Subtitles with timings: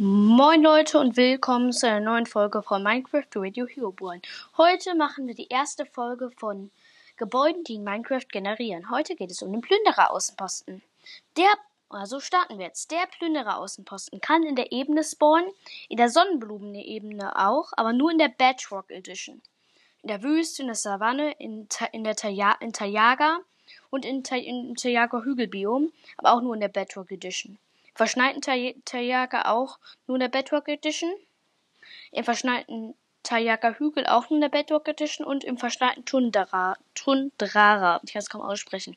[0.00, 4.22] Moin Leute und willkommen zu einer neuen Folge von Minecraft Radio Hero Born.
[4.56, 6.70] Heute machen wir die erste Folge von
[7.16, 8.90] Gebäuden, die in Minecraft generieren.
[8.92, 10.82] Heute geht es um den Plünderer-Außenposten.
[11.36, 11.50] Der,
[11.88, 12.92] also starten wir jetzt.
[12.92, 15.50] Der Plünderer-Außenposten kann in der Ebene spawnen,
[15.88, 19.42] in der Sonnenblumen-Ebene auch, aber nur in der Bedrock Edition.
[20.04, 23.40] In der Wüste, in der Savanne, in, in der Tayaga
[23.90, 27.58] und in, in Tayaga Hügelbiom, aber auch nur in der Bedrock Edition
[27.98, 28.40] verschneiten
[28.84, 31.12] Tayaka auch nur in der Bedrock Edition.
[32.12, 38.00] Im verschneiten Tayaka Hügel auch nur in der Bedrock Edition und im verschneiten Tundra, Tundrara.
[38.04, 38.96] Ich kann es kaum aussprechen.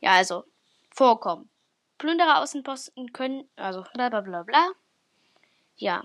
[0.00, 0.44] Ja, also,
[0.90, 1.48] vorkommen.
[1.96, 4.68] Plünderer Außenposten können, also bla bla bla bla.
[5.78, 6.04] Ja.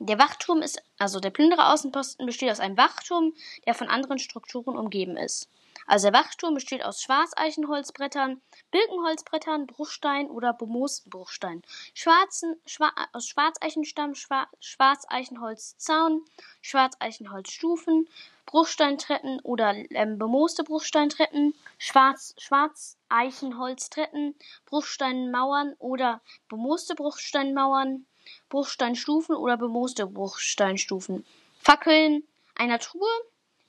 [0.00, 3.32] Der Wachturm ist, also der Plünderer Außenposten besteht aus einem Wachturm,
[3.64, 5.48] der von anderen Strukturen umgeben ist.
[5.86, 14.14] Also der Wachturm besteht aus Schwarzeichenholzbrettern, Birkenholzbrettern, Bruchstein oder bemoosten Bruchstein, schwarzen, schwa aus Schwarzeichenstamm,
[14.14, 16.24] Schwa Schwarzeichenholzzaun,
[16.62, 18.08] Schwarzeichenholzstufen,
[18.46, 24.34] Bruchsteintreppen oder ähm, bemooste Bruchsteintreppen, Schwarz Schwarzeichenholztreppen,
[24.66, 28.06] Bruchsteinmauern oder bemooste Bruchsteinmauern,
[28.54, 31.26] Bruchsteinstufen oder bemooste Bruchsteinstufen,
[31.58, 32.22] Fackeln
[32.54, 33.10] einer Truhe,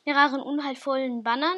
[0.05, 1.57] mehreren unheilvollen Bannern,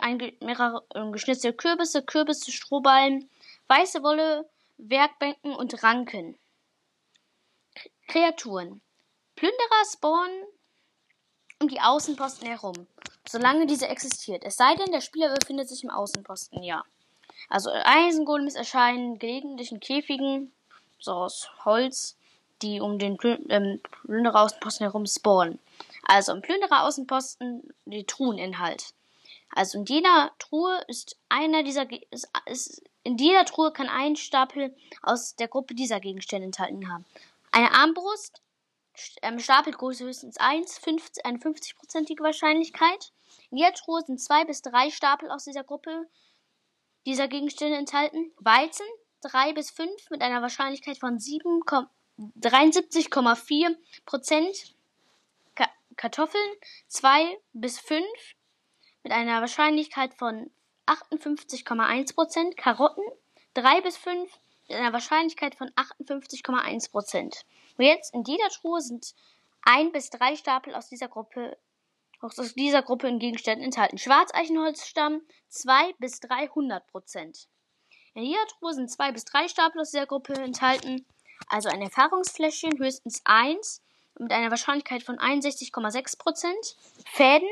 [0.00, 3.30] ein, mehrere äh, geschnitzelte Kürbisse, Kürbisse, Strohballen,
[3.68, 6.36] weiße Wolle, Werkbänken und Ranken.
[8.08, 8.80] Kreaturen.
[9.36, 10.46] Plünderer spawnen
[11.62, 12.88] um die Außenposten herum,
[13.28, 14.42] solange diese existiert.
[14.44, 16.82] Es sei denn, der Spieler befindet sich im Außenposten, ja.
[17.48, 20.52] Also Eisengolems erscheinen gelegentlich in Käfigen,
[20.98, 22.16] so aus Holz,
[22.62, 25.58] die um den ähm, Plünderer Außenposten herum spawnen.
[26.04, 28.94] Also im Plünderer Außenposten die Truheninhalt.
[29.50, 34.74] Also in jeder Truhe ist einer dieser ist, ist, in jeder Truhe kann ein Stapel
[35.02, 37.04] aus der Gruppe dieser Gegenstände enthalten haben.
[37.52, 38.42] Eine Armbrust,
[39.22, 43.12] ähm, Stapelgröße höchstens 1, 50, eine 50-prozentige Wahrscheinlichkeit.
[43.50, 46.08] In jeder Truhe sind zwei bis drei Stapel aus dieser Gruppe
[47.06, 48.32] dieser Gegenstände enthalten.
[48.38, 48.86] Weizen,
[49.28, 54.74] 3 bis 5 mit einer Wahrscheinlichkeit von 73,4 Prozent.
[55.96, 56.56] Kartoffeln,
[56.88, 58.04] 2 bis 5
[59.02, 60.50] mit einer Wahrscheinlichkeit von
[60.86, 63.02] 58,1%, Karotten
[63.54, 64.30] 3 bis 5
[64.68, 67.44] mit einer Wahrscheinlichkeit von 58,1%.
[67.78, 69.14] Und jetzt in jeder Truhe sind
[69.62, 71.56] ein bis drei Stapel aus dieser Gruppe
[72.20, 73.98] aus dieser Gruppe in Gegenständen enthalten.
[73.98, 76.84] Schwarzeichenholzstamm 2 bis 300
[78.16, 81.04] In jeder Truhe sind zwei bis drei Stapel aus dieser Gruppe enthalten.
[81.48, 83.82] Also ein Erfahrungsfläschchen höchstens 1
[84.18, 86.46] mit einer Wahrscheinlichkeit von 61,6%
[87.04, 87.48] Fäden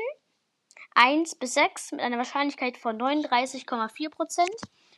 [0.95, 4.47] 1 bis 6 mit einer Wahrscheinlichkeit von 39,4%.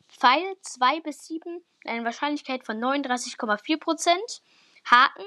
[0.07, 4.41] Pfeil 2 bis 7 mit einer Wahrscheinlichkeit von 39,4%.
[4.85, 5.25] Haken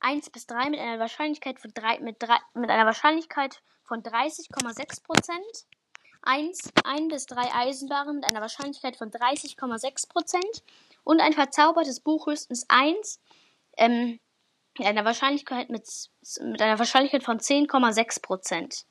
[0.00, 5.66] 1 bis 3 mit einer Wahrscheinlichkeit von 3, mit, 3, mit einer Wahrscheinlichkeit von 30,6%.
[6.24, 10.62] 1, 1 bis 3 Eisenbahnen mit einer Wahrscheinlichkeit von 30,6%.
[11.04, 13.20] Und ein verzaubertes Buch höchstens 1
[13.76, 14.18] ähm,
[14.78, 15.88] mit einer Wahrscheinlichkeit mit,
[16.40, 18.84] mit einer Wahrscheinlichkeit von 10,6%.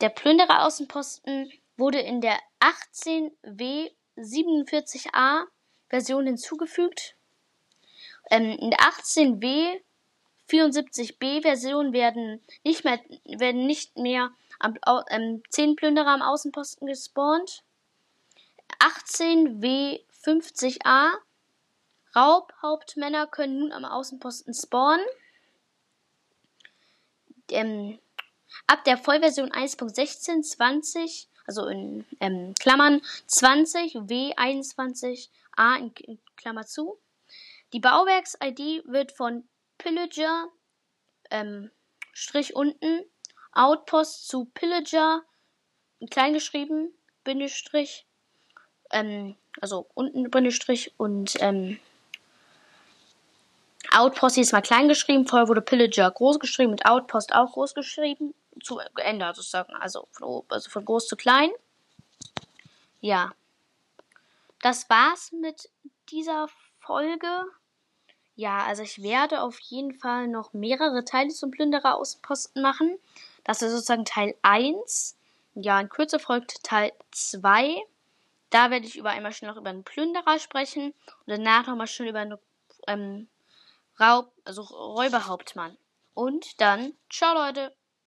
[0.00, 5.44] Der Plünderer-Außenposten wurde in der 18W47A
[5.88, 7.14] Version hinzugefügt.
[8.30, 9.80] Ähm, in der 18W
[10.50, 14.30] 74B Version werden nicht mehr, werden nicht mehr
[14.64, 14.78] am,
[15.10, 17.62] ähm, 10 Plünderer am Außenposten gespawnt.
[18.78, 21.10] 18W50A
[22.16, 25.04] Raubhauptmänner können nun am Außenposten spawnen.
[27.50, 27.98] Ähm,
[28.66, 36.98] Ab der Vollversion 1.16.20, also in ähm, Klammern 20 W21A in Klammer zu.
[37.72, 40.48] Die Bauwerks-ID wird von Pillager
[41.30, 41.70] ähm,
[42.12, 43.04] Strich unten
[43.54, 45.22] Outpost zu Pillager
[46.00, 46.92] in klein geschrieben
[47.24, 48.06] Bindestrich
[48.90, 51.78] ähm, also unten Bindestrich und ähm,
[53.92, 58.34] Outpost ist mal klein geschrieben, vorher wurde Pillager groß geschrieben und Outpost auch groß geschrieben
[58.62, 59.72] zu geändert sozusagen.
[59.74, 61.50] Also von, also von groß zu klein.
[63.00, 63.32] Ja.
[64.62, 65.68] Das war's mit
[66.10, 66.48] dieser
[66.80, 67.44] Folge.
[68.34, 72.98] Ja, also ich werde auf jeden Fall noch mehrere Teile zum Plünderer Außenposten machen.
[73.44, 75.16] Das ist sozusagen Teil 1.
[75.54, 77.76] Ja, in Kürze folgt Teil 2.
[78.50, 82.08] Da werde ich über einmal schnell noch über einen Plünderer sprechen und danach nochmal schnell
[82.08, 82.38] über einen
[82.86, 83.28] ähm,
[84.00, 85.76] Raub, also Räuberhauptmann.
[86.14, 87.74] Und dann, ciao Leute!